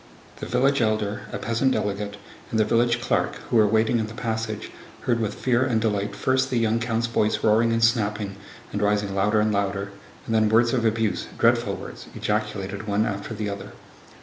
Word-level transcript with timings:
The 0.37 0.47
village 0.47 0.81
elder, 0.81 1.27
a 1.31 1.37
peasant 1.37 1.73
delegate, 1.73 2.17
and 2.49 2.59
the 2.59 2.65
village 2.65 3.01
clerk, 3.01 3.35
who 3.51 3.57
were 3.57 3.67
waiting 3.67 3.99
in 3.99 4.07
the 4.07 4.15
passage, 4.15 4.71
heard 5.01 5.19
with 5.19 5.35
fear 5.35 5.63
and 5.63 5.79
delight 5.79 6.15
first 6.15 6.49
the 6.49 6.57
young 6.57 6.79
count's 6.79 7.05
voice 7.05 7.43
roaring 7.43 7.71
and 7.71 7.83
snapping 7.83 8.35
and 8.73 8.81
rising 8.81 9.13
louder 9.13 9.39
and 9.39 9.51
louder, 9.51 9.91
and 10.25 10.33
then 10.33 10.49
words 10.49 10.73
of 10.73 10.85
abuse, 10.85 11.27
dreadful 11.37 11.75
words, 11.75 12.07
ejaculated 12.15 12.87
one 12.87 13.05
after 13.05 13.35
the 13.35 13.47
other. 13.47 13.73